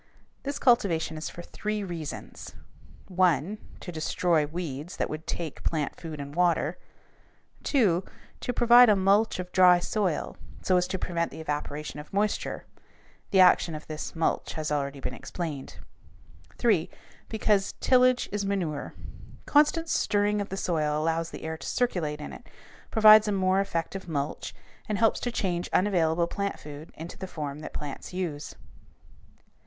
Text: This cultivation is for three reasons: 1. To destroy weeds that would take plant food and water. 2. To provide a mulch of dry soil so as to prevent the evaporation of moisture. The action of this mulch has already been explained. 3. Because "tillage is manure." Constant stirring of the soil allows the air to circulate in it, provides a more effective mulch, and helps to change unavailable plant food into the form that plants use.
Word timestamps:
This 0.41 0.57
cultivation 0.57 1.15
is 1.15 1.29
for 1.29 1.43
three 1.43 1.83
reasons: 1.83 2.55
1. 3.07 3.59
To 3.81 3.91
destroy 3.91 4.47
weeds 4.47 4.97
that 4.97 5.11
would 5.11 5.27
take 5.27 5.63
plant 5.63 5.95
food 5.95 6.19
and 6.19 6.33
water. 6.33 6.79
2. 7.65 8.03
To 8.39 8.51
provide 8.51 8.89
a 8.89 8.95
mulch 8.95 9.37
of 9.37 9.51
dry 9.51 9.77
soil 9.77 10.37
so 10.63 10.75
as 10.75 10.87
to 10.87 10.97
prevent 10.97 11.29
the 11.29 11.39
evaporation 11.39 11.99
of 11.99 12.11
moisture. 12.11 12.65
The 13.29 13.41
action 13.41 13.75
of 13.75 13.85
this 13.85 14.15
mulch 14.15 14.53
has 14.53 14.71
already 14.71 14.99
been 14.99 15.13
explained. 15.13 15.75
3. 16.57 16.89
Because 17.29 17.75
"tillage 17.79 18.27
is 18.31 18.43
manure." 18.43 18.95
Constant 19.45 19.87
stirring 19.87 20.41
of 20.41 20.49
the 20.49 20.57
soil 20.57 20.99
allows 20.99 21.29
the 21.29 21.43
air 21.43 21.57
to 21.57 21.67
circulate 21.67 22.19
in 22.21 22.33
it, 22.33 22.47
provides 22.89 23.27
a 23.27 23.31
more 23.31 23.61
effective 23.61 24.07
mulch, 24.09 24.55
and 24.89 24.97
helps 24.97 25.19
to 25.19 25.31
change 25.31 25.69
unavailable 25.71 26.25
plant 26.25 26.59
food 26.59 26.89
into 26.95 27.19
the 27.19 27.27
form 27.27 27.59
that 27.59 27.71
plants 27.71 28.11
use. 28.13 28.55